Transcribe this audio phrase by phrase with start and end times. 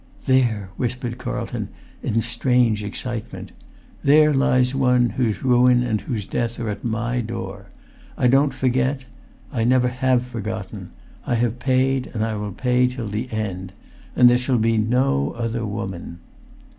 [0.25, 1.69] "There," whispered Carlton,
[2.01, 3.51] in strange excitement,
[4.03, 5.11] "there lies one...
[5.11, 7.67] whose ruin and whose death are at my door.
[8.17, 10.89] I don't forget—I never have forgotten.
[11.23, 13.73] I have paid, and I will pay till the end.
[14.15, 16.17] And there shall be no other woman